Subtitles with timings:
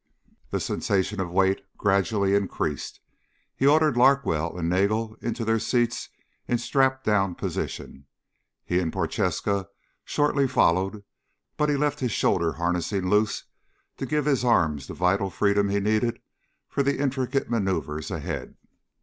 [0.49, 2.99] The sensation of weight gradually increased.
[3.55, 6.09] He ordered Larkwell and Nagel into their seats
[6.47, 8.07] in strapdown position.
[8.65, 9.67] He and Prochaska
[10.03, 11.03] shortly followed,
[11.55, 13.43] but he left his shoulder harnessing loose
[13.97, 16.19] to give his arms the vital freedom he needed
[16.67, 18.55] for the intricate maneuvers ahead.